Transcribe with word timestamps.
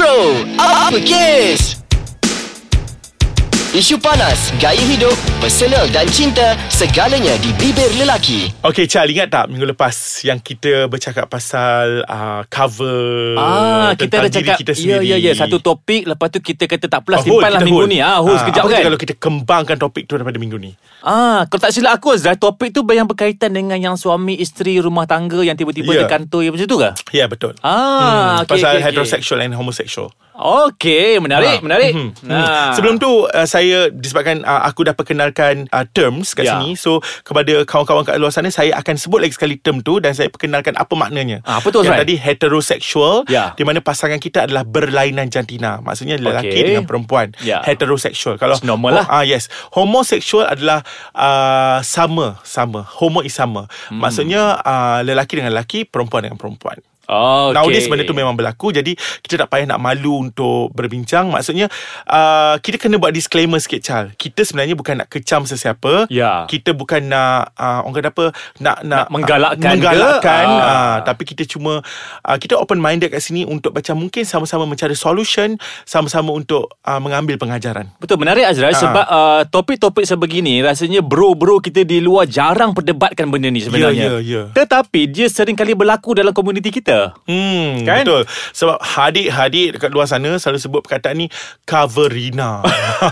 Bro, 0.00 0.32
apa 0.56 0.96
kes? 1.04 1.76
Isu 3.70 4.02
panas, 4.02 4.50
gaya 4.58 4.82
hidup, 4.82 5.14
personal 5.38 5.86
dan 5.86 6.02
cinta, 6.08 6.58
segalanya 6.66 7.38
di 7.38 7.54
bibir 7.54 7.86
lelaki. 7.94 8.50
Okay 8.60 8.82
Chal 8.84 9.06
ingat 9.06 9.30
tak 9.30 9.46
minggu 9.46 9.62
lepas 9.64 9.94
Yang 10.20 10.38
kita 10.44 10.72
bercakap 10.84 11.30
pasal 11.30 12.02
uh, 12.02 12.42
Cover 12.46 13.38
Ah, 13.38 13.94
kita 13.94 14.10
tentang 14.10 14.20
ada 14.20 14.28
diri 14.28 14.36
cakap 14.42 14.56
kita 14.58 14.72
Ya 14.72 14.78
sendiri 14.98 15.06
ya 15.06 15.16
ya 15.16 15.32
Satu 15.32 15.56
topik 15.56 16.02
Lepas 16.04 16.28
tu 16.28 16.38
kita 16.40 16.66
kata 16.66 16.86
tak 16.86 16.98
Ah, 16.98 17.04
plus 17.06 17.18
hold, 17.20 17.30
Simpan 17.38 17.48
lah 17.48 17.56
kita 17.56 17.64
minggu 17.64 17.80
hold. 17.80 17.88
ni 17.88 17.98
ah, 18.00 18.18
Hold 18.18 18.34
Ah, 18.34 18.40
sekejap 18.42 18.60
apa 18.60 18.68
kan 18.68 18.82
Kalau 18.82 18.98
kita 18.98 19.14
kembangkan 19.16 19.76
topik 19.78 20.02
tu 20.04 20.12
Daripada 20.12 20.36
minggu 20.36 20.58
ni 20.58 20.72
Ah, 21.00 21.46
Kalau 21.46 21.60
tak 21.60 21.70
silap 21.70 21.94
aku 21.94 22.12
Azrai 22.12 22.36
Topik 22.36 22.70
tu 22.70 22.82
yang 22.84 23.06
berkaitan 23.06 23.50
dengan 23.50 23.78
Yang 23.78 24.02
suami 24.02 24.34
isteri 24.34 24.76
rumah 24.76 25.06
tangga 25.06 25.40
Yang 25.40 25.62
tiba-tiba 25.62 25.90
Ya. 25.90 25.98
yeah. 26.00 26.10
kantor 26.10 26.40
yang 26.42 26.52
Macam 26.52 26.66
tu 26.66 26.76
ke? 26.76 26.90
Ya 27.08 27.16
yeah, 27.16 27.26
betul 27.26 27.52
Ah, 27.60 27.70
hmm, 27.70 28.36
okey, 28.42 28.50
Pasal 28.52 28.70
okey. 28.72 28.84
heterosexual 28.84 29.38
and 29.40 29.54
homosexual 29.54 30.10
Okey 30.32 31.16
Menarik 31.18 31.60
Ah. 31.60 31.62
Menarik 31.62 31.92
Mhm. 31.92 32.08
Mhm. 32.18 32.30
Ah. 32.30 32.72
Sebelum 32.72 32.96
tu 32.96 33.08
uh, 33.22 33.44
saya 33.44 33.59
disebabkan 33.90 34.42
uh, 34.42 34.62
aku 34.64 34.86
dah 34.86 34.94
perkenalkan 34.94 35.68
uh, 35.70 35.84
terms 35.90 36.32
kat 36.32 36.46
Ya. 36.46 36.56
sini. 36.60 36.74
So 36.74 37.00
kepada 37.22 37.64
kawan-kawan 37.68 38.06
kat 38.06 38.16
luar 38.16 38.32
sana 38.32 38.48
saya 38.48 38.74
akan 38.78 38.94
sebut 38.96 39.20
lagi 39.20 39.36
sekali 39.36 39.60
term 39.60 39.80
tu 39.80 40.00
dan 40.00 40.16
saya 40.16 40.32
perkenalkan 40.32 40.74
apa 40.76 40.92
maknanya. 40.96 41.44
Ah, 41.44 41.60
apa 41.60 41.68
tu, 41.68 41.84
Yang 41.84 42.00
tadi 42.02 42.14
heterosexual 42.16 43.28
Ya. 43.28 43.52
di 43.54 43.62
mana 43.62 43.78
pasangan 43.80 44.18
kita 44.18 44.48
adalah 44.48 44.64
berlainan 44.64 45.28
jantina. 45.28 45.78
Maksudnya 45.80 46.16
lelaki 46.16 46.50
Okey. 46.52 46.64
dengan 46.72 46.84
perempuan. 46.88 47.32
Ya. 47.44 47.60
Heterosexual. 47.62 48.36
Kalau 48.36 48.56
It's 48.56 48.66
normal 48.66 49.00
lah. 49.02 49.06
Ah 49.08 49.22
yes. 49.22 49.46
Homosexual 49.72 50.48
adalah 50.48 50.82
uh, 51.14 51.78
sama, 51.84 52.40
sama. 52.42 52.82
Homo 52.98 53.20
is 53.22 53.32
sama. 53.32 53.68
Hmm. 53.88 54.00
Maksudnya 54.02 54.58
uh, 54.60 55.00
lelaki 55.04 55.38
dengan 55.40 55.52
lelaki, 55.54 55.84
perempuan 55.86 56.26
dengan 56.26 56.40
perempuan. 56.40 56.80
Okay. 57.10 57.58
Nowadays 57.58 57.90
benda 57.90 58.06
tu 58.06 58.14
memang 58.14 58.38
berlaku 58.38 58.70
Jadi 58.70 58.94
kita 58.94 59.42
tak 59.42 59.50
payah 59.50 59.66
nak 59.74 59.82
malu 59.82 60.30
Untuk 60.30 60.70
berbincang 60.70 61.26
Maksudnya 61.26 61.66
uh, 62.06 62.54
Kita 62.62 62.78
kena 62.78 63.02
buat 63.02 63.10
disclaimer 63.10 63.58
sikit 63.58 63.82
Chal 63.82 64.04
Kita 64.14 64.46
sebenarnya 64.46 64.78
bukan 64.78 65.02
nak 65.02 65.10
kecam 65.10 65.42
sesiapa 65.42 66.06
Ya. 66.06 66.46
Kita 66.46 66.70
bukan 66.70 67.10
nak 67.10 67.50
uh, 67.58 67.82
Orang 67.82 67.98
kata 67.98 68.14
apa 68.14 68.26
Nak, 68.62 68.76
nak, 68.86 68.86
Nak 68.86 69.06
menggalakkan 69.10 69.72
Menggalakkan 69.74 70.46
ke? 70.46 70.62
Ah. 70.62 70.70
uh, 70.70 70.96
Tapi 71.02 71.22
kita 71.26 71.42
cuma 71.50 71.82
uh, 72.22 72.36
Kita 72.38 72.54
open 72.54 72.78
minded 72.78 73.10
kat 73.10 73.18
sini 73.18 73.42
Untuk 73.42 73.74
macam 73.74 73.98
mungkin 73.98 74.22
sama-sama 74.22 74.62
mencari 74.62 74.94
solution 74.94 75.58
Sama-sama 75.82 76.30
untuk 76.30 76.78
uh, 76.86 77.00
Mengambil 77.02 77.42
pengajaran 77.42 77.90
Betul 77.98 78.22
menarik 78.22 78.46
Azrai 78.46 78.70
Ah. 78.70 78.78
Sebab 78.78 79.06
uh, 79.10 79.42
topik-topik 79.50 80.06
sebegini 80.06 80.62
Rasanya 80.62 81.02
bro-bro 81.02 81.58
kita 81.58 81.82
di 81.82 81.98
luar 81.98 82.30
Jarang 82.30 82.70
perdebatkan 82.70 83.26
benda 83.26 83.50
ni 83.50 83.58
Ya, 83.60 83.66
sebenarnya 83.66 84.06
ya, 84.08 84.16
ya. 84.22 84.42
Tetapi 84.54 85.10
dia 85.10 85.26
sering 85.26 85.58
kali 85.58 85.74
berlaku 85.74 86.14
Dalam 86.14 86.30
komuniti 86.30 86.70
kita 86.70 86.99
Hmm, 87.22 87.82
Kan? 87.82 88.02
Betul 88.02 88.22
Sebab 88.50 88.76
hadik-hadik 88.78 89.68
Dekat 89.74 89.90
luar 89.90 90.04
sana 90.04 90.36
Selalu 90.36 90.58
sebut 90.58 90.80
perkataan 90.80 91.16
ni 91.16 91.26
Coverina 91.64 92.60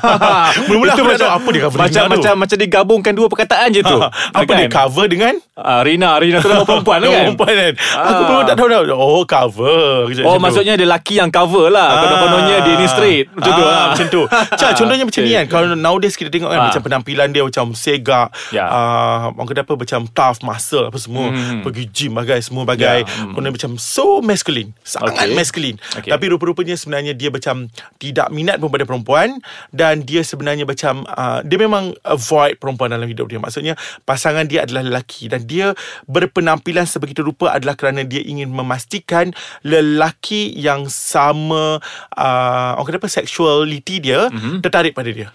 Mula-mula 0.67 0.93
aku 0.93 1.07
tak 1.09 1.21
tahu 1.21 1.33
Apa 1.33 1.49
dia 1.49 1.61
coverina 1.63 1.85
macam, 1.85 2.03
tu 2.05 2.13
Macam 2.15 2.35
macam 2.39 2.57
digabungkan 2.59 3.13
dua 3.13 3.27
perkataan 3.27 3.69
je 3.71 3.83
tu 3.83 3.99
Apa 4.39 4.51
dia 4.51 4.69
cover 4.69 5.07
dengan 5.07 5.35
Ah, 5.55 5.83
Rina 5.83 6.15
Rina 6.17 6.39
tu 6.39 6.47
nama 6.47 6.63
perempuan 6.69 6.99
tu 6.99 7.09
kan 7.09 7.23
perempuan 7.27 7.53
kan 7.53 7.73
Aku 7.99 8.23
Ah. 8.23 8.27
pun 8.31 8.45
tak 8.45 8.55
tahu 8.55 8.69
dah 8.69 8.81
Oh 8.95 9.23
cover 9.25 10.07
Macam 10.07 10.23
Oh 10.23 10.35
tu. 10.35 10.41
maksudnya 10.41 10.75
dia 10.75 10.87
lelaki 10.87 11.19
yang 11.19 11.29
cover 11.29 11.67
lah 11.69 11.89
Ah. 11.89 11.99
Konon-kononnya 12.01 12.57
dia 12.63 12.75
ni 12.75 12.87
straight 12.87 13.27
Macam 13.33 13.53
tu 13.53 13.63
ah, 13.63 13.69
lah 13.69 13.85
Macam 13.91 14.07
tu 14.09 14.23
Cak, 14.55 14.71
Contohnya 14.75 15.03
macam 15.03 15.21
ni 15.21 15.27
Okay. 15.29 15.35
kan 15.35 15.47
Kalau 15.51 15.67
nowadays 15.75 16.15
kita 16.15 16.29
tengok 16.29 16.49
kan 16.49 16.59
Ah. 16.59 16.67
Macam 16.69 16.81
penampilan 16.81 17.29
dia 17.29 17.43
Macam 17.43 17.65
segak 17.73 18.29
Ya. 18.49 18.65
ah, 18.65 19.31
Orang 19.31 19.47
kata 19.47 19.63
apa 19.63 19.75
Macam 19.75 20.01
tough 20.09 20.39
Muscle 20.41 20.85
apa 20.85 20.97
semua 20.97 21.27
Hmm. 21.29 21.61
Pergi 21.61 21.85
gym 21.89 22.13
bagai 22.15 22.39
Semua 22.41 22.63
bagai 22.65 22.99
Ya, 22.99 23.05
hmm. 23.05 23.33
Kemudian 23.33 23.53
macam 23.53 23.71
So 23.79 24.21
masculine 24.21 24.75
Sangat 24.83 25.15
Okay. 25.15 25.33
masculine 25.33 25.79
Okay. 25.97 26.11
Tapi 26.11 26.25
rupa-rupanya 26.29 26.75
Sebenarnya 26.75 27.15
dia 27.15 27.31
macam 27.31 27.71
Tidak 27.97 28.29
minat 28.29 28.59
pun 28.59 28.69
pada 28.69 28.85
perempuan 28.85 29.39
Dan 29.71 30.03
dia 30.03 30.21
sebenarnya 30.21 30.67
macam 30.67 31.07
ah, 31.09 31.41
Dia 31.41 31.57
memang 31.57 31.95
avoid 32.05 32.59
perempuan 32.59 32.91
dalam 32.91 33.07
hidup 33.07 33.31
dia 33.31 33.39
Maksudnya 33.39 33.79
Pasangan 34.03 34.45
dia 34.45 34.67
adalah 34.67 34.83
lelaki 34.85 35.31
Dan 35.31 35.47
dia 35.47 35.73
Berpenampilan 36.05 36.85
sebegitu 36.85 37.23
rupa 37.23 37.55
Adalah 37.55 37.79
kerana 37.79 38.03
dia 38.03 38.21
ingin 38.21 38.51
memastikan 38.51 39.31
Lelaki 39.63 40.51
yang 40.53 40.91
sama 40.91 41.79
uh, 42.15 42.71
Orang 42.77 42.91
kata 42.91 42.99
apa 42.99 43.09
Sexuality 43.09 44.03
dia 44.03 44.21
Mhm. 44.29 44.61
Tertarik 44.61 44.93
pada 44.93 45.09
dia 45.09 45.31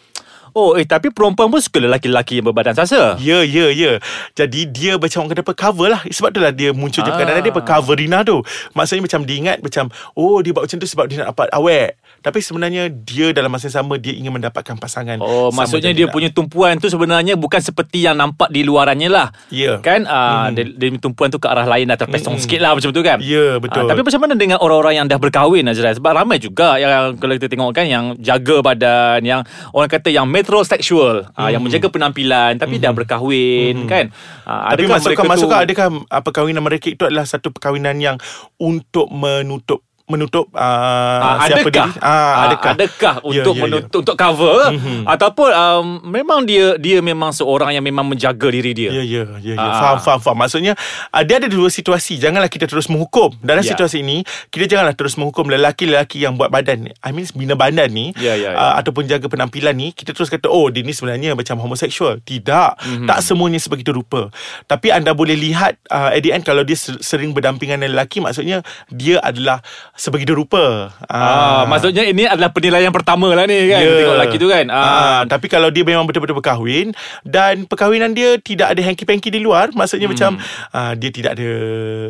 Oh 0.54 0.78
eh 0.78 0.86
tapi 0.86 1.10
perempuan 1.10 1.50
pun 1.50 1.58
suka 1.58 1.82
lelaki-lelaki 1.82 2.40
yang 2.40 2.50
berbadan 2.50 2.78
sasa 2.78 3.18
Ya, 3.18 3.42
ya, 3.42 3.70
ya. 3.74 3.98
Jadi 4.34 4.70
dia 4.70 4.96
macam 4.98 5.26
orang 5.26 5.32
kata 5.34 5.44
apa 5.44 5.54
cover 5.54 5.88
lah. 5.90 6.02
Sebab 6.06 6.30
tu 6.30 6.40
lah 6.40 6.54
dia 6.54 6.72
muncul 6.72 7.02
Ah. 7.04 7.18
kadang-kadang 7.18 7.44
dia 7.44 7.54
apa 7.54 7.64
coverina 7.66 8.18
tu. 8.22 8.40
Maksudnya 8.72 9.04
macam 9.04 9.20
dia 9.26 9.36
ingat 9.38 9.58
macam 9.60 9.90
oh 10.14 10.40
dia 10.40 10.52
buat 10.54 10.70
macam 10.70 10.78
tu 10.78 10.88
sebab 10.88 11.06
dia 11.10 11.26
nak 11.26 11.34
dapat 11.36 11.50
awet. 11.52 11.98
Tapi 12.24 12.40
sebenarnya 12.40 12.88
dia 12.88 13.36
dalam 13.36 13.52
masa 13.52 13.68
yang 13.68 13.84
sama 13.84 14.00
dia 14.00 14.16
ingin 14.16 14.32
mendapatkan 14.32 14.80
pasangan. 14.80 15.20
Oh 15.20 15.52
maksudnya 15.52 15.92
dia 15.92 16.08
lah. 16.08 16.14
punya 16.14 16.30
tumpuan 16.32 16.80
tu 16.80 16.88
sebenarnya 16.88 17.36
bukan 17.36 17.60
seperti 17.60 18.06
yang 18.06 18.16
nampak 18.16 18.48
di 18.48 18.64
luarannya 18.64 19.10
lah. 19.12 19.28
Ya. 19.52 19.82
Kan 19.84 20.08
uh, 20.08 20.54
dia, 20.54 20.70
dia 20.70 20.88
punya 20.94 21.02
tumpuan 21.02 21.28
tu 21.28 21.42
ke 21.42 21.50
arah 21.50 21.68
lain 21.68 21.90
dah 21.90 21.98
terpesong 22.00 22.40
sikit 22.40 22.64
lah 22.64 22.78
macam 22.78 22.94
tu 22.94 23.02
kan. 23.04 23.20
Ya, 23.20 23.60
betul. 23.60 23.84
Ah, 23.84 23.92
tapi 23.92 24.02
macam 24.06 24.22
mana 24.24 24.34
dengan 24.40 24.58
orang-orang 24.62 25.04
yang 25.04 25.08
dah 25.10 25.20
berkahwin 25.20 25.68
Azrai? 25.68 25.98
Sebab 25.98 26.12
ramai 26.16 26.40
juga 26.40 26.80
yang 26.80 27.18
kalau 27.20 27.34
kita 27.36 27.52
tengok 27.52 27.72
kan 27.76 27.86
yang 27.90 28.16
jaga 28.20 28.64
badan, 28.64 29.20
yang 29.24 29.42
orang 29.76 29.90
kata 29.92 30.08
yang 30.08 30.24
metrosexual, 30.44 31.32
ah, 31.34 31.48
yang 31.48 31.64
menjaga 31.64 31.88
penampilan 31.88 32.60
tapi 32.60 32.76
dah 32.78 32.92
berkahwin 32.92 33.88
kan. 33.88 34.12
Ah, 34.44 34.76
Tapi 34.76 34.92
masukkan 34.92 35.24
masukkan 35.24 35.64
adakah 35.64 35.88
uh, 36.12 36.22
perkahwinan 36.22 36.60
mereka 36.60 36.92
itu 36.92 37.08
adalah 37.08 37.24
satu 37.24 37.56
perkahwinan 37.56 37.96
yang 38.04 38.20
untuk 38.60 39.08
menutup 39.08 39.88
menutup 40.04 40.52
uh, 40.52 40.60
Ah, 40.60 41.48
siapa 41.48 41.64
adakah, 41.72 41.90
diri? 41.96 42.04
Ah, 42.04 42.34
adakah? 42.52 42.72
adakah 42.76 43.16
Ya, 43.24 43.28
untuk 43.40 43.54
ya, 43.56 43.60
ya. 43.60 43.64
menutup 43.64 44.00
untuk 44.04 44.16
cover 44.20 44.58
mm-hmm. 44.76 45.00
ataupun 45.08 45.50
um, 45.50 45.88
memang 46.04 46.44
dia 46.44 46.76
dia 46.76 47.00
memang 47.00 47.32
seorang 47.32 47.72
yang 47.72 47.82
memang 47.82 48.04
menjaga 48.04 48.52
diri 48.52 48.76
dia. 48.76 48.92
Ya, 48.92 49.04
ya, 49.04 49.24
ya, 49.40 49.56
ya. 49.56 49.64
Ah. 49.64 49.80
Faham, 49.80 49.98
faham, 50.04 50.20
faham. 50.20 50.38
Maksudnya, 50.44 50.74
uh, 51.10 51.24
dia 51.24 51.40
ada 51.40 51.48
dua 51.48 51.72
situasi. 51.72 52.20
Janganlah 52.20 52.52
kita 52.52 52.68
terus 52.68 52.92
menghukum. 52.92 53.32
Dalam 53.40 53.64
Ya. 53.64 53.72
situasi 53.72 54.04
ini, 54.04 54.28
kita 54.52 54.68
janganlah 54.68 54.92
terus 54.92 55.16
menghukum 55.16 55.48
lelaki-lelaki 55.48 56.20
yang 56.20 56.36
buat 56.36 56.52
badan. 56.52 56.92
I 57.00 57.10
mean, 57.16 57.24
bina 57.32 57.56
badan 57.56 57.88
ni. 57.88 58.12
Ya, 58.20 58.36
ya, 58.36 58.52
ya. 58.52 58.60
Uh, 58.60 58.74
ataupun 58.84 59.08
jaga 59.08 59.32
penampilan 59.32 59.72
ni, 59.72 59.96
kita 59.96 60.12
terus 60.12 60.28
kata, 60.28 60.52
oh, 60.52 60.68
dia 60.68 60.84
ni 60.84 60.92
sebenarnya 60.92 61.32
macam 61.32 61.56
homoseksual. 61.64 62.20
Tidak. 62.22 62.70
Mhm. 62.76 62.88
Mm-hmm. 62.94 63.08
Tak 63.08 63.20
semuanya 63.24 63.60
sebegitu 63.64 63.96
rupa. 63.96 64.28
Tapi 64.68 64.92
anda 64.92 65.16
boleh 65.16 65.40
lihat, 65.40 65.80
uh, 65.88 66.12
at 66.12 66.20
the 66.20 66.36
end, 66.36 66.44
kalau 66.44 66.68
dia 66.68 66.76
ser- 66.76 67.00
sering 67.00 67.32
berdampingan 67.32 67.80
dengan 67.80 67.96
lelaki, 67.96 68.20
maksudnya, 68.20 68.62
dia 68.92 69.18
adalah 69.24 69.64
sebegitu 69.94 70.34
rupa. 70.34 70.90
Ah, 71.06 71.70
maksudnya 71.70 72.02
ini 72.04 72.26
adalah 72.26 72.50
penilaian 72.50 72.90
pertama 72.90 73.30
lah 73.34 73.46
ni 73.46 73.70
kan. 73.70 73.82
Ya. 73.82 73.94
Tengok 73.94 74.16
lelaki 74.18 74.38
tu 74.42 74.48
kan. 74.50 74.66
Ah, 74.74 74.82
Ah, 74.84 75.22
tapi 75.30 75.46
kalau 75.48 75.70
dia 75.70 75.86
memang 75.86 76.10
betul-betul 76.10 76.38
berkahwin 76.38 76.92
dan 77.22 77.66
perkahwinan 77.70 78.14
dia 78.14 78.38
tidak 78.42 78.74
ada 78.74 78.82
hanky-panky 78.82 79.30
di 79.30 79.40
luar, 79.40 79.70
maksudnya 79.74 80.10
hmm. 80.10 80.16
macam 80.18 80.32
ah, 80.72 80.94
dia 80.98 81.10
tidak 81.14 81.38
ada 81.38 81.50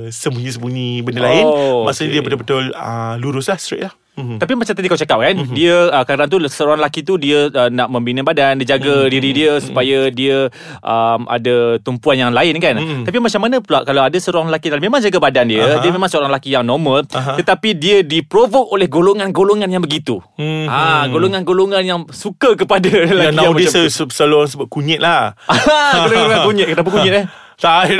sembunyi-sembunyi 0.09 1.03
benda 1.03 1.19
Oh, 1.19 1.25
lain, 1.27 1.45
maksudnya 1.88 2.09
okey. 2.09 2.16
dia 2.16 2.23
betul-betul 2.23 2.63
ah, 2.75 3.16
lurus 3.19 3.47
lah 3.47 3.59
straight 3.59 3.88
lah. 3.88 3.94
Hmm. 4.13 4.38
Tapi 4.38 4.53
macam 4.53 4.69
tadi 4.69 4.85
kau 4.85 4.94
cakap 4.96 5.18
kan 5.18 5.34
Mhm. 5.34 5.53
Dia 5.53 5.90
uh, 5.90 6.03
kadang 6.03 6.28
tu 6.28 6.38
Seorang 6.44 6.78
lelaki 6.78 7.01
tu 7.01 7.18
Dia 7.18 7.47
uh, 7.47 7.66
nak 7.68 7.90
membina 7.90 8.22
badan 8.22 8.56
Dia 8.56 8.62
Mhm. 8.62 8.72
jaga 8.72 8.96
diri 9.07 9.29
dia 9.31 9.57
Supaya 9.57 10.07
dia 10.07 10.53
um, 10.79 11.25
Ada 11.25 11.81
tumpuan 11.81 12.13
yang 12.16 12.29
lain 12.29 12.53
kan 12.57 12.78
Mhm. 12.78 13.03
Tapi 13.03 13.18
macam 13.18 13.41
mana 13.41 13.57
pula 13.57 13.81
Kalau 13.81 14.01
ada 14.01 14.13
seorang 14.13 14.46
lelaki 14.47 14.69
Memang 14.75 15.01
jaga 15.01 15.18
badan 15.18 15.46
dia 15.47 15.66
Aha. 15.68 15.81
Dia 15.81 15.90
memang 15.90 16.06
seorang 16.06 16.29
lelaki 16.29 16.50
yang 16.51 16.62
normal 16.62 17.09
Aha. 17.09 17.35
Tetapi 17.35 17.74
dia 17.74 18.01
diprovok 18.01 18.69
oleh 18.69 18.85
Golongan-golongan 18.85 19.66
yang 19.68 19.81
begitu 19.81 20.22
Mhm. 20.35 20.66
Ah, 20.68 21.09
Golongan-golongan 21.09 21.81
yang 21.81 22.00
Suka 22.07 22.53
kepada 22.53 22.85
lelaki 22.85 23.34
Yang 23.34 23.57
yang, 23.74 23.90
se- 23.90 24.13
selalu 24.13 24.35
orang 24.35 24.51
sebut 24.51 24.68
kunyit 24.68 25.01
lah. 25.01 25.34
Golongan 26.06 26.38
kunyit 26.44 26.68
Kenapa 26.69 26.90
kunyit 26.91 27.13
eh 27.16 27.25
tak. 27.63 27.95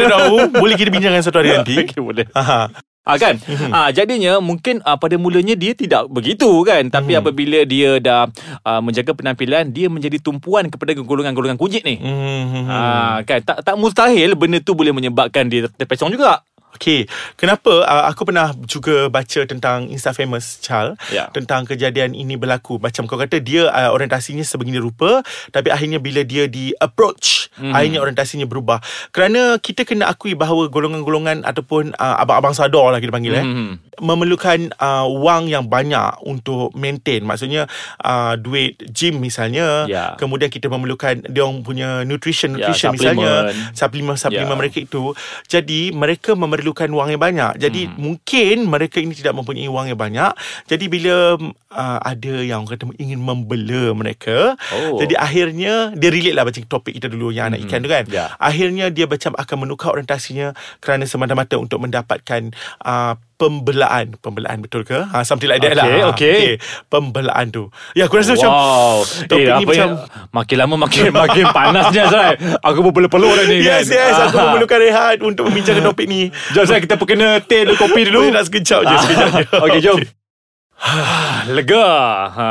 Boleh 0.51 0.75
kita 0.75 0.90
bincangkan 0.90 1.24
satu 1.24 1.40
hari 1.40 1.53
nanti. 1.56 1.74
Okey, 1.80 1.97
boleh. 1.97 2.25
Aha. 2.35 2.68
Ah 3.03 3.19
kan. 3.19 3.36
Mhm. 3.36 3.72
Ah 3.75 3.91
jadinya 3.91 4.40
mungkin 4.40 4.80
ah, 4.88 4.96
pada 4.96 5.19
mulanya 5.19 5.59
dia 5.59 5.75
tidak 5.75 6.08
begitu 6.08 6.48
kan. 6.63 6.88
Tapi 6.88 7.12
Mhm. 7.13 7.19
apabila 7.19 7.60
dia 7.68 8.00
dah 8.00 8.31
ah, 8.63 8.80
menjaga 8.80 9.12
penampilan 9.12 9.75
dia 9.75 9.92
menjadi 9.92 10.24
tumpuan 10.24 10.72
kepada 10.72 10.95
golongan-golongan 10.95 11.60
kunyit 11.60 11.83
ni. 11.83 12.00
Hmm. 12.00 12.63
Ah 12.72 13.19
kan 13.27 13.44
tak 13.44 13.60
tak 13.68 13.75
mustahil 13.75 14.39
benda 14.39 14.63
tu 14.63 14.72
boleh 14.72 14.95
menyebabkan 14.95 15.51
dia 15.51 15.68
terpesong 15.68 16.16
juga. 16.16 16.48
Okay, 16.74 17.06
kenapa 17.38 17.86
uh, 17.86 18.10
aku 18.10 18.25
pernah 18.25 18.50
juga 18.66 19.08
baca 19.08 19.46
tentang 19.46 19.86
Insta 19.88 20.10
Famous 20.12 20.58
Chal 20.60 20.98
Ya. 21.14 21.30
tentang 21.30 21.64
kejadian 21.64 22.12
ini 22.12 22.34
berlaku. 22.34 22.81
Macam 22.81 23.06
kau 23.06 23.16
kata 23.16 23.38
dia 23.38 23.70
uh, 23.70 23.94
orientasinya 23.94 24.42
sebegini 24.42 24.81
rupa 24.81 25.22
tapi 25.50 25.70
akhirnya 25.70 26.02
bila 26.02 26.25
dia 26.25 26.50
di 26.50 26.74
approach 26.78 27.54
mm. 27.62 27.70
akhirnya 27.72 28.00
orientasinya 28.02 28.50
berubah. 28.50 28.81
Kerana 29.12 29.62
kita 29.62 29.86
kena 29.86 30.10
akui 30.10 30.34
bahawa 30.34 30.66
golongan-golongan 30.68 31.46
ataupun 31.46 31.94
uh, 31.94 32.16
abang-abang 32.18 32.52
sadar 32.52 32.90
lah 32.90 32.98
kita 32.98 33.14
panggil 33.14 33.36
eh 33.36 33.46
Mhm. 33.46 34.02
memerlukan 34.02 34.74
uh, 34.81 35.06
wang 35.06 35.46
yang 35.46 35.70
banyak 35.70 36.18
untuk 36.25 36.74
maintain. 36.74 37.22
Maksudnya 37.22 37.70
uh, 38.02 38.34
duit 38.36 38.81
gym 38.90 39.22
misalnya, 39.22 39.86
Ya. 39.86 40.18
kemudian 40.18 40.50
kita 40.50 40.66
memerlukan 40.66 41.22
dia 41.30 41.46
orang 41.46 41.62
punya 41.62 42.02
nutrition 42.02 42.58
Ya, 42.58 42.72
nutrition 42.72 42.98
suplemen. 42.98 43.14
misalnya, 43.22 43.34
suplemen 43.78 44.16
suplemen 44.18 44.50
Ya. 44.50 44.58
mereka 44.58 44.78
itu. 44.81 45.14
Jadi 45.46 45.94
mereka 45.94 46.34
memerlukan 46.34 46.62
memerlukan 46.63 46.88
wang 46.95 47.10
yang 47.12 47.19
banyak. 47.19 47.51
Jadi 47.60 47.92
hmm. 47.92 48.00
mungkin 48.00 48.56
mereka 48.71 49.04
ini 49.04 49.12
tidak 49.12 49.36
mempunyai 49.36 49.68
wang 49.68 49.92
yang 49.92 50.00
banyak. 50.00 50.31
Jadi 50.71 50.88
bila 50.88 51.36
uh, 51.36 52.00
ada 52.00 52.33
yang 52.39 52.63
orang 52.63 52.80
kata 52.80 52.95
ingin 52.95 53.19
membela 53.19 53.92
mereka, 53.92 54.56
Oh. 54.71 54.95
jadi 55.04 55.19
akhirnya 55.19 55.92
dia 56.00 56.10
relate 56.10 56.36
lah 56.39 56.48
macam 56.48 56.63
topik 56.63 56.95
kita 56.95 57.12
dulu 57.12 57.36
yang 57.36 57.51
anak 57.51 57.68
Hmm. 57.68 57.68
ikan 57.68 57.80
tu 57.83 57.92
kan. 57.92 58.06
Ya. 58.07 58.31
Akhirnya 58.39 58.88
dia 58.88 59.04
macam 59.04 59.36
akan 59.36 59.57
menukar 59.68 59.92
orientasinya 59.92 60.56
kerana 60.80 61.04
semata-mata 61.04 61.60
untuk 61.60 61.83
mendapatkan 61.83 62.56
uh, 62.88 63.19
pembelaan. 63.35 64.15
Pembelaan 64.18 64.59
betul 64.59 64.81
ke? 64.83 64.95
Ha, 65.03 65.21
something 65.21 65.47
like 65.47 65.59
that 65.59 65.74
Okay, 65.74 65.80
lah. 65.80 65.88
Ha, 65.88 66.12
okay. 66.12 66.41
Pembelaan 66.88 67.50
tu. 67.50 67.68
Ya, 67.94 68.06
aku 68.06 68.18
rasa 68.18 68.33
macam 68.33 68.50
Wow 68.50 68.97
topik 69.25 69.44
eh, 69.44 69.57
ni 69.57 69.65
macam 69.65 69.88
yang, 69.89 69.94
Makin 70.30 70.56
lama 70.57 70.75
makin 70.80 71.03
makin 71.24 71.45
panasnya 71.50 72.01
Azrai 72.06 72.33
Aku 72.62 72.80
pun 72.81 72.91
peluk-peluk 72.91 73.31
dah 73.33 73.45
ni 73.45 73.62
Yes, 73.62 73.88
kan 73.88 73.97
yes. 73.97 74.15
Aku 74.27 74.38
Ah. 74.38 74.44
memerlukan 74.50 74.80
rehat 74.80 75.18
untuk 75.21 75.47
membincangkan 75.47 75.83
topik 75.85 76.06
ni. 76.06 76.30
Jom 76.51 76.62
Azrai 76.63 76.81
kita 76.81 76.95
perkena 76.95 77.38
teh 77.39 77.63
dulu 77.63 77.75
Kopi 77.77 78.01
dulu 78.06 78.30
nak 78.30 78.45
sekejap 78.45 78.81
je, 78.83 78.95
sekejap 79.00 79.30
je. 79.33 79.44
Okey 79.65 79.79
jom 79.79 80.00
Lega 81.56 81.88
ha, 82.29 82.50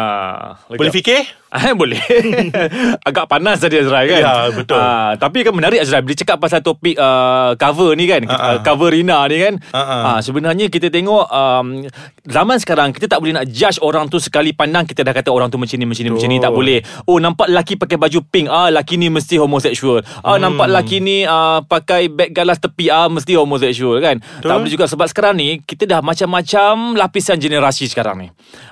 lega. 0.67 0.79
Boleh 0.79 0.93
fikir? 0.93 1.42
Ah, 1.53 1.77
boleh. 1.77 2.01
Agak 3.09 3.29
panas 3.29 3.61
tadi 3.61 3.77
Azrai 3.77 4.09
kan. 4.09 4.21
Ya, 4.21 4.33
betul. 4.49 4.73
Ah, 4.73 5.13
tapi 5.21 5.45
kan 5.45 5.53
menarik 5.53 5.85
Azrai 5.85 6.01
bila 6.01 6.17
cakap 6.17 6.41
pasal 6.41 6.65
topik 6.65 6.97
uh, 6.97 7.53
cover 7.55 7.93
ni 7.93 8.09
kan. 8.09 8.25
Ah, 8.25 8.33
ah. 8.33 8.41
Uh, 8.41 8.57
cover 8.65 8.89
Rina 8.89 9.21
ni 9.29 9.37
kan. 9.37 9.55
Ah, 9.71 10.17
ah. 10.17 10.19
Sebenarnya 10.19 10.73
kita 10.73 10.89
tengok 10.89 11.29
um, 11.29 11.85
zaman 12.25 12.57
sekarang 12.57 12.97
kita 12.97 13.05
tak 13.05 13.21
boleh 13.21 13.37
nak 13.37 13.47
judge 13.47 13.77
orang 13.79 14.09
tu 14.09 14.17
sekali 14.17 14.57
pandang 14.57 14.89
kita 14.89 15.05
dah 15.05 15.13
kata 15.13 15.29
orang 15.29 15.53
tu 15.53 15.61
macam 15.61 15.77
ni 15.77 15.85
macam 15.85 16.03
ni 16.03 16.11
macam 16.11 16.29
ni 16.29 16.39
tak 16.41 16.53
boleh. 16.53 16.79
Oh 17.05 17.21
nampak 17.21 17.53
lelaki 17.53 17.77
pakai 17.77 18.01
baju 18.01 18.19
pink 18.25 18.49
ah 18.49 18.73
lelaki 18.73 18.97
ni 18.97 19.13
mesti 19.13 19.37
homoseksual. 19.37 20.01
Ah 20.25 20.35
Hmm. 20.35 20.49
nampak 20.49 20.73
lelaki 20.73 20.99
ni 20.99 21.29
uh, 21.29 21.61
pakai 21.63 22.09
beg 22.09 22.33
galas 22.33 22.57
tepi 22.57 22.89
ah 22.89 23.13
mesti 23.13 23.37
homoseksual 23.37 24.01
kan. 24.01 24.17
Tak 24.41 24.57
boleh 24.57 24.73
juga 24.73 24.89
sebab 24.89 25.05
sekarang 25.05 25.37
ni 25.37 25.61
kita 25.61 25.85
dah 25.85 26.01
macam-macam 26.01 26.97
lapisan 26.97 27.37
generasi 27.37 27.87
sekarang 27.87 28.17
ni. 28.17 28.29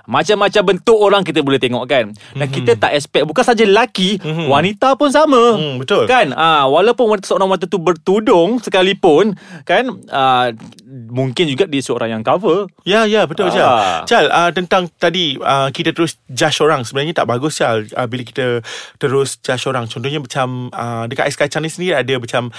Macam-macam 0.09 0.63
bentuk 0.67 0.97
orang 0.97 1.23
kita 1.23 1.45
boleh 1.45 1.61
tengok 1.61 1.85
kan. 1.85 2.09
Dan 2.33 2.49
Hmm. 2.49 2.55
kita 2.57 2.70
tak 2.79 2.93
expect 2.95 3.25
bukan 3.27 3.45
saja 3.47 3.63
lelaki, 3.65 4.21
wanita 4.47 4.95
pun 4.95 5.11
sama. 5.11 5.57
Hmm, 5.57 5.81
betul. 5.81 6.05
Kan? 6.07 6.35
Ah 6.37 6.67
walaupun 6.69 7.11
wanita 7.17 7.31
seorang 7.31 7.49
wanita 7.51 7.67
tu 7.71 7.79
bertudung 7.81 8.61
sekalipun 8.61 9.35
kan 9.67 9.89
ah 10.11 10.51
mungkin 10.91 11.47
juga 11.47 11.71
dia 11.71 11.83
seorang 11.83 12.19
yang 12.19 12.23
cover. 12.27 12.67
Ya, 12.83 13.07
ya, 13.07 13.27
betul 13.27 13.51
Ah. 13.51 13.55
Chal. 13.55 13.67
Chal, 14.07 14.27
uh, 14.31 14.51
tentang 14.51 14.91
tadi 14.99 15.39
uh, 15.39 15.71
kita 15.71 15.95
terus 15.95 16.19
judge 16.31 16.59
orang. 16.63 16.83
Sebenarnya 16.83 17.15
tak 17.23 17.31
bagus 17.31 17.59
Chal 17.59 17.87
uh, 17.95 18.07
bila 18.11 18.23
kita 18.27 18.63
terus 18.99 19.39
judge 19.43 19.65
orang. 19.71 19.87
Contohnya 19.87 20.19
macam 20.23 20.71
uh, 20.71 21.05
dekat 21.07 21.31
Ais 21.31 21.39
Kacang 21.39 21.63
ni 21.63 21.71
sendiri 21.71 21.95
ada 21.99 22.15
macam 22.19 22.51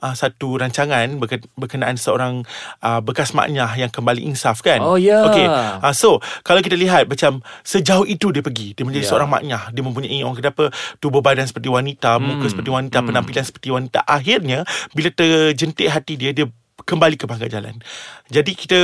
uh, 0.00 0.14
satu 0.16 0.56
rancangan 0.58 1.06
berke- 1.16 1.48
berkenaan 1.54 1.96
seorang 1.96 2.42
uh, 2.80 3.00
bekas 3.00 3.32
maknyah 3.32 3.70
yang 3.76 3.88
kembali 3.88 4.24
insaf 4.24 4.60
kan. 4.60 4.80
Oh, 4.80 4.96
ya. 4.96 5.24
Okay. 5.28 5.46
Uh, 5.46 5.94
so, 5.94 6.18
kalau 6.42 6.60
kita 6.60 6.74
lihat 6.74 7.06
macam 7.06 7.40
sejauh 7.62 8.04
itu 8.04 8.32
dia 8.32 8.40
pergi. 8.40 8.72
Dia 8.74 8.84
menjadi 8.84 9.04
Ya. 9.06 9.10
seorang 9.12 9.28
maknyah. 9.30 9.72
Dia 9.72 9.82
mempunyai 9.84 10.20
orang 10.24 10.36
kata 10.36 10.50
apa, 10.52 10.64
tubuh 10.98 11.20
badan 11.20 11.46
seperti 11.46 11.68
wanita, 11.68 12.20
muka 12.20 12.44
Hmm. 12.44 12.52
seperti 12.52 12.70
wanita, 12.72 12.98
penampilan 13.00 13.44
seperti 13.44 13.68
wanita. 13.70 14.00
Akhirnya, 14.04 14.64
bila 14.92 15.08
terjentik 15.12 15.88
hati 15.88 16.16
dia, 16.16 16.32
dia 16.32 16.48
kembali 16.84 17.16
ke 17.20 17.24
pangkat 17.28 17.52
jalan. 17.52 17.78
Jadi 18.30 18.54
kita 18.54 18.80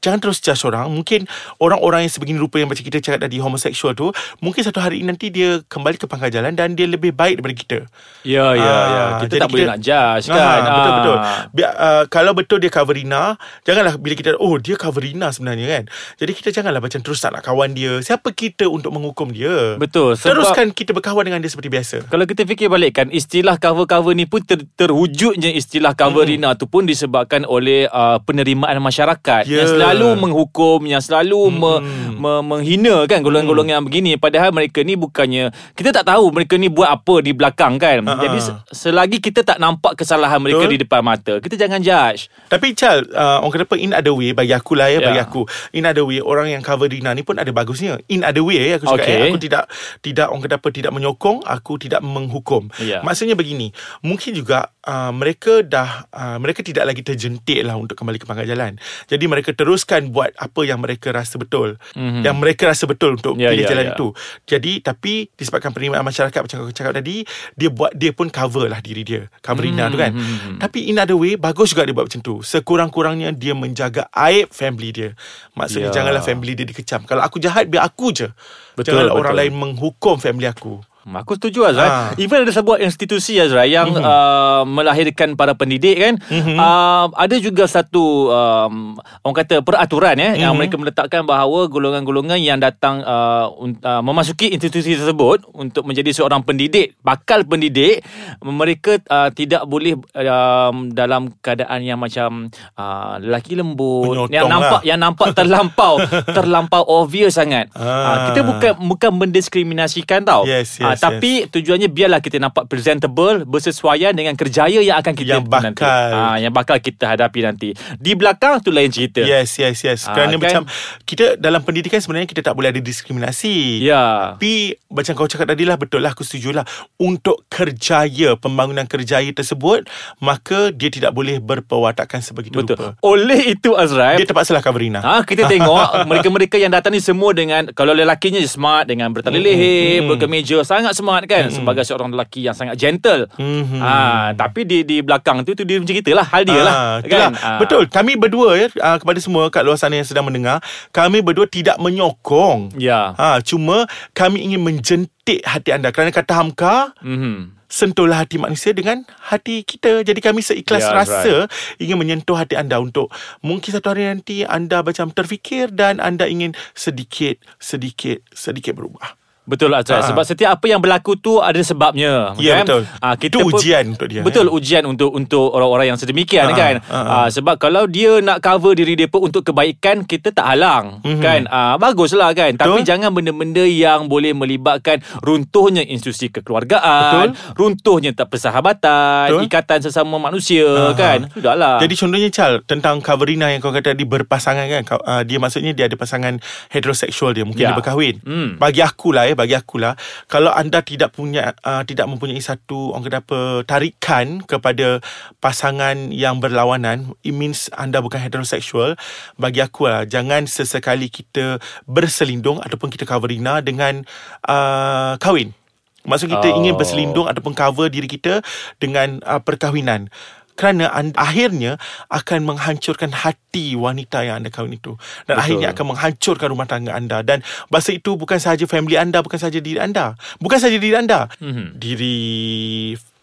jangan 0.00 0.18
terus 0.18 0.40
judge 0.40 0.64
orang. 0.64 0.88
Mungkin 0.88 1.28
orang-orang 1.60 2.08
yang 2.08 2.12
sebegini 2.12 2.40
rupa 2.40 2.58
yang 2.58 2.72
macam 2.72 2.80
kita 2.82 2.98
cakap 3.04 3.28
tadi 3.28 3.36
homoseksual 3.38 3.92
tu, 3.92 4.10
mungkin 4.40 4.64
satu 4.64 4.80
hari 4.80 5.04
nanti 5.04 5.28
dia 5.28 5.60
kembali 5.68 6.00
ke 6.00 6.08
pangkat 6.08 6.32
jalan 6.32 6.56
dan 6.56 6.72
dia 6.72 6.88
lebih 6.88 7.12
baik 7.12 7.38
daripada 7.40 7.56
kita. 7.56 7.78
Ya 8.24 8.56
ya 8.56 8.72
Ah, 8.72 8.88
ya. 8.88 9.04
Kita 9.26 9.34
jadi 9.36 9.42
tak 9.44 9.48
boleh 9.52 9.66
nak 9.68 9.80
judge 9.84 10.26
kan. 10.32 10.40
Ah, 10.40 10.58
betul 10.72 10.92
betul. 10.96 11.16
Ah. 11.18 11.40
Biar, 11.52 11.70
uh, 11.76 12.04
kalau 12.08 12.32
betul 12.32 12.58
dia 12.58 12.70
cover 12.72 12.96
Rina, 12.96 13.36
janganlah 13.68 13.94
bila 14.00 14.14
kita 14.16 14.40
oh 14.40 14.56
dia 14.56 14.74
cover 14.80 15.04
Rina 15.04 15.28
sebenarnya 15.28 15.66
kan. 15.68 15.84
Jadi 16.16 16.32
kita 16.32 16.48
janganlah 16.50 16.80
macam 16.80 17.00
terus 17.04 17.20
tak 17.20 17.36
nak 17.36 17.44
kawan 17.44 17.76
dia. 17.76 18.00
Siapa 18.00 18.32
kita 18.32 18.66
untuk 18.72 18.90
menghukum 18.96 19.28
dia? 19.30 19.76
Betul, 19.76 20.16
Teruskan 20.16 20.72
kita 20.72 20.96
berkawan 20.96 21.28
dengan 21.28 21.40
dia 21.44 21.52
seperti 21.52 21.68
biasa. 21.68 21.96
Kalau 22.08 22.24
kita 22.24 22.42
fikir 22.48 22.66
balik 22.72 22.96
kan 22.96 23.06
Istilah 23.12 23.60
cover-cover 23.60 24.16
ni 24.16 24.24
pun 24.24 24.40
ter, 24.42 24.64
Terwujudnya 24.74 25.52
istilah 25.52 25.92
cover 25.92 26.24
Hmm. 26.24 26.54
Tu 26.56 26.66
pun 26.70 26.86
Disebabkan 26.86 27.11
oleh 27.46 27.84
uh, 27.86 28.16
Penerimaan 28.18 28.78
masyarakat 28.78 29.44
Ya. 29.44 29.64
Yang 29.64 29.74
selalu 29.74 30.08
menghukum 30.16 30.78
Yang 30.82 31.08
selalu 31.08 31.50
me, 31.50 31.72
me, 32.14 32.32
menghina 32.40 33.04
kan 33.04 33.20
Golongan-golongan 33.20 33.74
yang 33.76 33.84
begini 33.84 34.14
Padahal 34.14 34.50
mereka 34.50 34.80
ni 34.80 34.94
bukannya 34.94 35.48
Kita 35.72 35.90
tak 35.90 36.06
tahu 36.06 36.30
mereka 36.30 36.54
ni 36.54 36.68
buat 36.68 36.88
apa 36.88 37.18
di 37.18 37.32
belakang 37.32 37.76
kan 37.76 38.00
Ha-ha. 38.02 38.20
Jadi 38.20 38.38
se- 38.38 38.56
selagi 38.70 39.18
kita 39.18 39.42
tak 39.42 39.56
nampak 39.56 39.94
kesalahan 39.94 40.38
mereka 40.38 40.64
Betul. 40.64 40.72
di 40.72 40.80
depan 40.80 41.02
mata 41.02 41.34
Kita 41.36 41.56
jangan 41.56 41.78
judge 41.78 42.30
Tapi 42.46 42.72
Chal 42.72 43.04
uh, 43.08 43.40
Orang 43.40 43.52
kata 43.58 43.74
In 43.74 43.92
other 43.92 44.12
way 44.12 44.32
Bagi 44.32 44.52
aku 44.52 44.72
lah 44.72 44.88
ya, 44.88 44.98
Ya. 44.98 45.10
Bagi 45.10 45.20
aku 45.20 45.42
In 45.72 45.82
other 45.82 46.02
way 46.02 46.18
Orang 46.18 46.46
yang 46.46 46.60
cover 46.60 46.86
Rina 46.86 47.10
ni 47.10 47.20
pun 47.20 47.34
ada 47.34 47.48
bagusnya 47.48 47.98
In 48.06 48.22
other 48.22 48.40
way 48.40 48.72
Aku 48.72 48.86
cakap 48.86 49.00
Okay. 49.02 49.18
eh, 49.18 49.28
Aku 49.28 49.38
tidak 49.38 49.64
Tidak 49.98 50.26
orang 50.26 50.40
kata 50.40 50.56
apa 50.56 50.68
Tidak 50.68 50.90
menyokong 50.90 51.42
Aku 51.42 51.76
tidak 51.76 52.00
menghukum 52.00 52.70
Ya. 52.78 53.02
Maksudnya 53.02 53.34
begini 53.34 53.70
Mungkin 54.00 54.32
juga 54.32 54.70
uh, 54.80 55.10
Mereka 55.10 55.62
dah 55.64 56.06
uh, 56.08 56.36
Mereka 56.38 56.62
tidak 56.62 56.86
lagi 56.86 57.01
terjentik 57.02 57.60
lah 57.60 57.74
Untuk 57.74 57.94
kembali 57.94 58.16
ke 58.16 58.24
pangkat 58.24 58.46
jalan 58.46 58.78
Jadi 59.04 59.24
mereka 59.24 59.50
teruskan 59.50 60.08
Buat 60.08 60.32
apa 60.34 60.60
yang 60.62 60.78
mereka 60.78 61.10
rasa 61.10 61.36
betul 61.36 61.76
Mhm. 61.92 62.22
Yang 62.22 62.36
mereka 62.36 62.62
rasa 62.66 62.84
betul 62.84 63.14
Untuk 63.14 63.34
Ya, 63.34 63.48
pilih 63.48 63.62
ya, 63.62 63.70
jalan 63.70 63.86
ya. 63.86 63.92
itu 63.92 64.06
Jadi 64.44 64.72
Tapi 64.80 65.12
Disebabkan 65.30 65.70
penerimaan 65.70 66.02
masyarakat 66.02 66.40
Macam 66.40 66.56
aku 66.60 66.72
cakap 66.72 66.92
tadi 66.94 67.26
Dia 67.52 67.68
buat 67.68 67.92
Dia 67.92 68.10
pun 68.10 68.26
cover 68.26 68.66
lah 68.66 68.78
diri 68.78 69.02
dia 69.02 69.26
Cover 69.38 69.62
Rina 69.62 69.86
tu 69.86 69.96
kan 69.96 70.10
Mhm. 70.10 70.58
tapi 70.58 70.86
in 70.86 70.96
other 70.96 71.14
way 71.14 71.34
Bagus 71.34 71.70
juga 71.70 71.82
dia 71.82 71.92
buat 71.92 72.06
macam 72.06 72.20
tu 72.20 72.40
Sekurang-kurangnya 72.40 73.32
Dia 73.32 73.52
menjaga 73.52 74.06
aib 74.12 74.48
family 74.48 74.90
dia 74.90 75.10
Maksudnya 75.52 75.80
Ya. 75.84 75.94
janganlah 75.94 76.22
family 76.22 76.54
dia 76.54 76.62
dikecam 76.62 77.02
Kalau 77.02 77.20
aku 77.20 77.36
jahat 77.36 77.66
Biar 77.66 77.84
aku 77.84 78.10
je 78.10 78.30
Betul, 78.72 78.94
Janganlah 78.94 79.12
betul. 79.12 79.20
orang 79.20 79.34
lain 79.36 79.52
menghukum 79.52 80.16
family 80.16 80.46
aku 80.46 80.80
Aku 81.04 81.34
setuju 81.34 81.66
Azrai 81.66 81.84
Ha. 81.84 82.14
Even 82.16 82.40
ada 82.40 82.50
sebuah 82.50 82.78
institusi 82.78 83.34
Azrai 83.36 83.68
Yang 83.68 83.94
Mhm. 83.94 84.02
uh, 84.02 84.62
melahirkan 84.64 85.28
para 85.32 85.50
pendidik 85.52 85.98
kan 85.98 86.14
uh, 86.30 87.10
Ada 87.12 87.36
juga 87.36 87.66
satu 87.66 88.28
um, 88.28 88.94
Orang 89.20 89.36
kata 89.36 89.60
peraturan 89.60 90.14
ya 90.14 90.38
Yang 90.38 90.48
Mhm. 90.48 90.56
mereka 90.56 90.74
meletakkan 90.76 91.22
bahawa 91.22 91.66
Golongan-golongan 91.66 92.38
yang 92.38 92.56
datang 92.56 93.00
uh, 93.00 93.50
un- 93.52 93.78
uh, 93.78 93.98
Memasuki 94.00 94.50
institusi 94.50 94.94
tersebut 94.94 95.42
Untuk 95.50 95.82
menjadi 95.82 96.12
seorang 96.12 96.40
pendidik 96.40 96.94
Bakal 97.00 97.42
pendidik 97.44 98.06
Mereka 98.38 99.02
uh, 99.04 99.30
tidak 99.30 99.64
boleh 99.64 99.98
um, 99.98 100.86
Dalam 100.88 101.34
keadaan 101.36 101.82
yang 101.82 101.98
macam 101.98 102.46
uh, 102.74 103.18
Lelaki 103.18 103.54
lembut 103.54 104.06
Penyotong 104.06 104.30
Yang 104.30 104.46
nampak 104.48 104.70
lah. 104.76 104.86
Yang 104.88 105.00
nampak 105.00 105.28
terlampau 105.32 105.94
Terlampau 106.28 106.82
obvious 106.86 107.34
sangat 107.34 107.66
Ah. 107.72 107.82
uh, 107.82 108.16
Kita 108.30 108.40
bukan 108.44 108.72
Bukan 108.84 109.10
mendiskriminasikan 109.16 110.22
tau 110.22 110.44
Yes, 110.44 110.78
Ah, 110.78 110.91
yes, 110.92 111.00
tapi 111.00 111.32
tujuannya 111.46 111.86
biarlah 111.86 112.18
kita 112.18 112.36
nampak 112.36 112.64
presentable 112.64 113.44
bersesuaian 113.44 114.10
dengan 114.10 114.32
kerjaya 114.32 114.78
yang 114.78 114.96
akan 114.96 115.12
kita 115.12 115.36
Yang 115.36 115.44
bakal. 115.46 115.64
nanti. 115.68 115.84
Ah, 116.12 116.36
yang 116.36 116.50
bakal 116.50 116.76
kita 116.76 117.04
hadapi 117.08 117.40
nanti. 117.40 117.68
Di 117.94 118.12
belakang 118.12 118.58
tu 118.58 118.68
lain 118.68 118.88
cerita. 118.88 119.20
Yes 119.20 119.56
yes 119.56 119.78
yes 119.80 120.00
Ah, 120.02 120.14
Kerana 120.14 120.34
kan? 120.34 120.40
macam 120.40 120.62
Kita 121.02 121.36
dalam 121.36 121.60
pendidikan 121.60 121.96
sebenarnya 121.96 122.26
Kita 122.26 122.42
tak 122.42 122.52
boleh 122.52 122.68
ada 122.68 122.80
diskriminasi 122.80 123.78
Ya. 123.80 124.34
Tapi 124.34 124.74
macam 124.88 125.12
kau 125.14 125.24
cakap 125.24 125.46
tadi 125.46 125.62
lah 125.62 125.76
Betul 125.76 126.00
lah 126.00 126.10
aku 126.10 126.22
setuju 126.22 126.50
lah 126.52 126.64
Untuk 126.96 127.46
kerjaya 127.46 128.34
Pembangunan 128.34 128.82
kerjaya 128.84 129.28
tersebut 129.28 129.86
Maka 130.18 130.70
dia 130.70 130.88
tidak 130.88 131.12
boleh 131.12 131.38
berperwatakan 131.38 132.18
sebegitu 132.18 132.58
Betul. 132.58 132.74
rupa 132.74 132.88
Oleh 133.00 133.52
itu 133.52 133.72
Azrai, 133.72 134.16
Dia 134.16 134.26
terpaksalah 134.26 134.58
cover 134.58 134.80
Rina 134.80 134.98
Ha, 134.98 135.22
kita 135.22 135.46
tengok 135.46 135.86
mereka-mereka 136.10 136.56
yang 136.56 136.70
datang 136.70 136.90
ni 136.90 136.98
semua 136.98 137.30
dengan 137.30 137.70
kalau 137.70 137.92
lelakinya 137.92 138.42
smart 138.42 138.84
dengan 138.84 139.06
bertali 139.08 139.38
leher, 139.38 140.02
berkemeja, 140.04 140.62
sangat 140.62 140.81
smart 140.90 141.22
kan 141.30 141.46
sebagai 141.54 141.86
seorang 141.86 142.10
lelaki 142.10 142.42
yang 142.42 142.58
sangat 142.58 142.74
gentle. 142.74 143.30
Mhm. 143.38 143.78
Ha, 143.78 144.34
tapi 144.34 144.66
di 144.66 144.82
di 144.82 144.98
belakang 144.98 145.46
tu 145.46 145.54
tu 145.54 145.62
dia 145.62 145.78
macam 145.78 145.94
kita 145.94 146.10
lah, 146.10 146.26
hal 146.26 146.42
dia 146.42 146.60
lah. 146.66 146.74
Ah, 146.74 146.94
itulah. 146.98 147.30
Ah. 147.38 147.58
Betul. 147.62 147.86
Kami 147.86 148.18
berdua 148.18 148.58
ya 148.58 148.66
ah, 148.82 148.98
kepada 148.98 149.22
semua 149.22 149.46
kat 149.46 149.62
luar 149.62 149.78
sana 149.78 149.94
yang 149.94 150.08
sedang 150.08 150.26
mendengar, 150.26 150.58
kami 150.90 151.22
berdua 151.22 151.46
tidak 151.46 151.78
menyokong. 151.78 152.74
Ya. 152.74 153.14
Ha, 153.14 153.38
cuma 153.46 153.86
kami 154.10 154.42
ingin 154.42 154.58
menjentik 154.58 155.46
hati 155.46 155.70
anda 155.70 155.94
kerana 155.94 156.10
kata 156.10 156.34
Hamka 156.34 156.98
Mhm. 156.98 157.62
sentuhlah 157.72 158.26
hati 158.26 158.36
manusia 158.36 158.76
dengan 158.76 159.00
hati 159.32 159.64
kita. 159.64 160.04
Jadi 160.04 160.20
kami 160.20 160.44
seikhlas 160.44 160.84
Ya, 160.84 160.92
rasa 160.92 161.34
ingin 161.80 161.96
menyentuh 161.96 162.36
hati 162.36 162.52
anda 162.52 162.76
untuk 162.76 163.08
mungkin 163.40 163.72
satu 163.72 163.96
hari 163.96 164.04
nanti 164.04 164.44
anda 164.44 164.84
macam 164.84 165.08
terfikir 165.08 165.72
dan 165.72 165.96
anda 165.96 166.28
ingin 166.28 166.52
sedikit 166.76 167.40
sedikit 167.56 168.20
sedikit 168.34 168.76
berubah. 168.76 169.16
Betul 169.42 169.72
Azrael 169.72 169.98
Ah. 169.98 170.06
Sebab 170.06 170.22
setiap 170.22 170.50
apa 170.52 170.66
yang 170.66 170.78
berlaku 170.78 171.14
tu 171.14 171.36
Ada 171.36 171.58
sebabnya 171.60 172.30
Ya, 172.36 172.56
kan? 172.56 172.64
betul. 172.64 172.82
Ah, 172.96 173.14
Itu 173.16 173.38
pun- 173.40 173.50
ujian 173.52 173.84
untuk 173.88 174.06
dia, 174.06 174.22
Betul 174.22 174.46
kan? 174.46 174.54
ujian 174.54 174.82
untuk 174.84 175.10
Untuk 175.10 175.50
orang-orang 175.50 175.86
yang 175.88 175.98
sedemikian 175.98 176.46
Ah, 176.46 176.54
kan. 176.54 176.74
Ah, 176.86 177.26
Sebab 177.26 177.56
kalau 177.56 177.84
dia 177.84 178.18
nak 178.18 178.38
cover 178.38 178.72
diri 178.72 178.94
dia 178.94 179.06
pun 179.06 179.24
Untuk 179.24 179.42
kebaikan 179.44 180.02
Kita 180.02 180.30
tak 180.30 180.46
halang 180.48 181.02
Mhm. 181.02 181.18
kan 181.18 181.40
ah, 181.46 181.74
Baguslah 181.74 182.30
kan 182.32 182.54
Tapi 182.54 182.80
Betul. 182.80 182.86
jangan 182.86 183.10
benda-benda 183.10 183.62
Yang 183.62 184.00
boleh 184.06 184.30
melibatkan 184.32 185.02
Runtuhnya 185.18 185.82
institusi 185.82 186.30
kekeluargaan 186.30 187.34
Betul. 187.34 187.56
Runtuhnya 187.56 188.10
tak 188.12 188.30
persahabatan 188.30 189.26
Betul. 189.28 189.42
Ikatan 189.44 189.78
sesama 189.80 190.16
manusia 190.18 190.64
Ah, 190.64 190.94
kan 190.94 191.26
Sudahlah 191.28 191.76
Jadi 191.78 191.94
contohnya 191.96 192.28
Chal 192.28 192.62
Tentang 192.62 193.00
Coverina 193.00 193.48
yang 193.48 193.58
kau 193.58 193.70
kata 193.70 193.90
tadi 193.90 194.04
Berpasangan 194.04 194.70
kan 194.70 194.82
uh, 194.96 195.22
Dia 195.22 195.36
maksudnya 195.36 195.72
Dia 195.72 195.86
ada 195.86 195.96
pasangan 195.96 196.38
Heteroseksual 196.68 197.32
dia 197.32 197.42
Mungkin 197.42 197.58
Ya. 197.60 197.68
dia 197.68 197.76
berkahwin 197.76 198.14
Hmm. 198.22 198.54
Bagi 198.56 198.80
aku 198.80 199.10
lah 199.10 199.31
ya 199.32 199.36
Bagi 199.36 199.56
aku 199.56 199.80
lah 199.80 199.96
Kalau 200.28 200.52
anda 200.52 200.84
tidak 200.84 201.16
punya 201.16 201.56
uh, 201.64 201.82
Tidak 201.82 202.04
mempunyai 202.04 202.38
satu 202.38 202.92
Orang 202.92 203.08
kata 203.08 203.18
apa 203.24 203.40
Tarikan 203.64 204.44
Kepada 204.44 205.00
Pasangan 205.40 206.12
yang 206.12 206.38
berlawanan 206.38 207.16
It 207.24 207.32
means 207.32 207.72
Anda 207.72 208.04
bukan 208.04 208.20
heteroseksual 208.20 209.00
Bagi 209.40 209.64
aku 209.64 209.88
lah 209.88 210.04
Jangan 210.04 210.44
sesekali 210.44 211.08
kita 211.08 211.56
Berselindung 211.88 212.60
Ataupun 212.60 212.92
kita 212.92 213.08
coverina 213.08 213.64
Dengan 213.64 214.04
uh, 214.46 215.16
Kahwin. 215.16 215.56
Maksud 216.02 216.28
kita 216.34 216.50
Oh. 216.50 216.58
ingin 216.58 216.74
berselindung 216.74 217.30
Ataupun 217.30 217.54
cover 217.54 217.86
diri 217.86 218.10
kita 218.10 218.42
Dengan 218.76 219.22
uh, 219.22 219.38
perkahwinan 219.38 220.10
kerana 220.52 220.92
anda, 220.92 221.16
akhirnya 221.16 221.80
akan 222.08 222.44
menghancurkan 222.44 223.10
hati 223.10 223.72
wanita 223.72 224.20
yang 224.22 224.44
anda 224.44 224.52
kahwin 224.52 224.76
itu 224.76 224.94
dan 225.24 225.36
Betul. 225.36 225.42
akhirnya 225.42 225.68
akan 225.72 225.84
menghancurkan 225.96 226.48
rumah 226.52 226.68
tangga 226.68 226.92
anda 226.92 227.24
dan 227.24 227.40
bahasa 227.68 227.90
itu 227.90 228.14
bukan 228.14 228.36
sahaja 228.36 228.68
family 228.68 229.00
anda 229.00 229.24
bukan 229.24 229.40
sahaja 229.40 229.58
diri 229.58 229.80
anda 229.80 230.14
bukan 230.38 230.58
sahaja 230.60 230.76
diri 230.76 230.92
anda 230.94 231.32
Mhm. 231.40 231.80
diri 231.80 232.18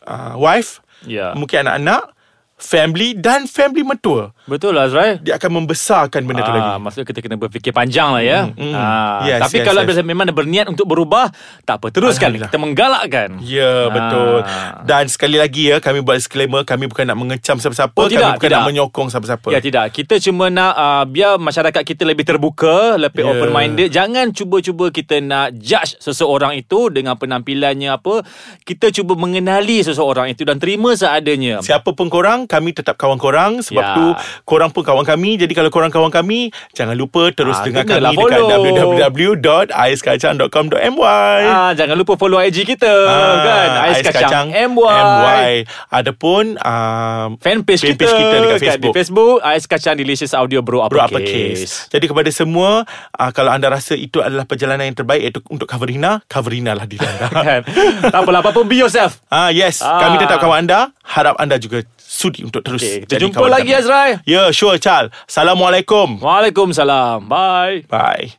uh, 0.05 0.35
wife 0.35 0.81
Ya. 1.05 1.31
mungkin 1.31 1.63
anak-anak 1.63 2.11
family 2.59 3.15
dan 3.15 3.47
family 3.47 3.81
mertua 3.81 4.35
Betul 4.45 4.75
lah 4.75 4.91
Azrael 4.91 5.17
dia 5.23 5.39
akan 5.39 5.63
membesarkan 5.63 6.27
benda 6.27 6.43
tu 6.43 6.51
lagi 6.51 6.69
Maksudnya 6.79 7.07
kita 7.07 7.19
kena 7.23 7.35
berfikir 7.39 7.71
panjang 7.71 8.11
lah 8.11 8.23
ya. 8.23 8.39
Mm, 8.51 8.59
mm. 8.59 8.73
Ah, 8.75 9.19
Yes, 9.23 9.39
tapi 9.47 9.57
yes, 9.63 9.65
kalau 9.65 9.81
yes. 9.83 10.03
memang 10.03 10.27
berniat 10.29 10.67
untuk 10.67 10.85
berubah, 10.85 11.31
tak 11.63 11.79
apa 11.79 11.87
teruskan. 11.89 12.35
Kita 12.35 12.59
menggalakkan. 12.59 13.39
Ya 13.39 13.87
betul 13.87 14.41
Ah. 14.43 14.81
Dan 14.83 15.07
sekali 15.07 15.37
lagi 15.37 15.69
ya 15.69 15.77
Kami 15.79 16.01
buat 16.01 16.17
disclaimer 16.17 16.65
Kami 16.65 16.89
bukan 16.89 17.05
nak 17.05 17.17
mengecam 17.19 17.59
siapa-siapa 17.59 17.95
Oh, 17.95 18.07
Kami 18.07 18.17
tidak, 18.17 18.31
bukan 18.39 18.47
tidak. 18.49 18.59
nak 18.59 18.67
menyokong 18.71 19.07
siapa-siapa 19.07 19.47
Ya 19.51 19.59
tidak 19.59 19.85
Kita 19.93 20.15
cuma 20.19 20.49
nak 20.49 20.73
uh, 20.73 21.03
Biar 21.05 21.37
masyarakat 21.37 21.81
kita 21.85 22.03
lebih 22.03 22.25
terbuka 22.25 22.97
Lebih 22.97 23.23
yeah. 23.23 23.31
open 23.31 23.49
minded 23.51 23.89
Jangan 23.93 24.31
cuba-cuba 24.33 24.89
kita 24.89 25.21
nak 25.21 25.55
Judge 25.55 25.99
seseorang 26.01 26.57
itu 26.57 26.89
Dengan 26.89 27.15
penampilannya 27.15 27.93
apa 27.93 28.25
Kita 28.63 28.89
cuba 28.89 29.13
mengenali 29.15 29.79
seseorang 29.81 30.33
itu 30.33 30.43
Dan 30.43 30.57
terima 30.57 30.95
seadanya 30.95 31.61
Siapa 31.61 31.93
pun 31.93 32.09
korang 32.09 32.48
Kami 32.49 32.73
tetap 32.73 32.95
kawan 32.95 33.15
korang 33.15 33.61
Sebab 33.61 33.79
Ya. 33.79 33.93
tu 33.93 34.05
Korang 34.43 34.69
pun 34.69 34.81
kawan 34.81 35.03
kami 35.03 35.37
Jadi 35.37 35.51
kalau 35.53 35.69
korang 35.69 35.87
kawan 35.87 36.09
kami 36.09 36.49
Jangan 36.73 36.93
lupa 36.93 37.29
terus 37.29 37.55
Ah, 37.55 37.63
dengar 37.63 37.83
kami 37.85 38.01
Dekat 38.01 38.15
follow. 38.17 38.49
www.aiskacang.com.my 38.49 41.39
ah, 41.45 41.71
Jangan 41.71 41.95
lupa 41.95 42.13
follow 42.15 42.37
IG 42.39 42.65
kita 42.65 42.89
kan 42.89 43.69
Ais, 43.85 44.01
Kacang, 44.01 44.47
MY, 44.49 44.81
MY. 44.81 45.51
Adapun 45.89 46.57
um, 46.57 47.27
Fanpage, 47.37 47.81
Fanpage 47.85 48.09
kita, 48.09 48.17
kita 48.17 48.35
dekat 48.41 48.59
Facebook. 48.59 48.81
Di 48.81 48.89
Facebook 48.91 49.35
Ais 49.41 49.63
Kacang 49.63 49.95
Delicious 49.95 50.31
Audio 50.33 50.59
Bro 50.59 50.83
Bro 50.87 50.99
Uppercase, 51.01 51.11
Uppercase 51.11 51.73
Jadi 51.89 52.05
kepada 52.07 52.29
semua 52.29 52.83
uh, 53.13 53.29
Kalau 53.31 53.49
anda 53.51 53.67
rasa 53.67 53.93
itu 53.93 54.19
adalah 54.19 54.43
perjalanan 54.43 54.83
yang 54.83 54.95
terbaik 54.95 55.21
Iaitu 55.21 55.39
untuk 55.47 55.65
Coverina 55.65 56.19
Coverina 56.25 56.73
lah 56.73 56.83
diri 56.83 57.03
anda 57.19 57.25
kan? 57.29 57.61
Tak 58.03 58.17
apalah 58.17 58.39
Apa 58.39 58.49
pun 58.51 58.65
be 58.65 58.75
yourself 58.75 59.19
Ah 59.27 59.49
yes, 59.49 59.81
Ah. 59.81 59.97
kami 60.01 60.17
tetap 60.17 60.37
kawan 60.39 60.61
anda. 60.61 60.89
Harap 61.01 61.33
anda 61.37 61.55
juga 61.55 61.81
sudi 62.19 62.43
untuk 62.43 62.59
terus 62.67 62.83
Okay, 62.83 63.07
kita 63.07 63.15
jumpa 63.23 63.47
lagi. 63.47 63.71
Azrai 63.71 64.19
Ya, 64.27 64.43
yeah, 64.43 64.47
sure 64.51 64.75
Chal. 64.75 65.07
Assalamualaikum. 65.23 66.19
Waalaikumsalam 66.19 67.31
Bye 67.31 67.87
Bye. 67.87 68.35